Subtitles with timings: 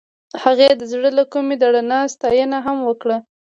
[0.43, 3.17] هغې د زړه له کومې د رڼا ستاینه هم وکړه.